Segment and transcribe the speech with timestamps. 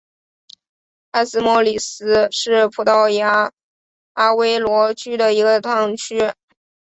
[1.11, 3.51] 埃斯莫里斯是葡萄牙
[4.13, 6.33] 阿威罗区的一个堂区。